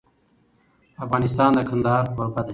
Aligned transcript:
افغانستان 1.05 1.49
د 1.55 1.59
کندهار 1.69 2.03
کوربه 2.13 2.41
دی. 2.43 2.49